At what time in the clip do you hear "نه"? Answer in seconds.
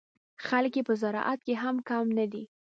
2.17-2.25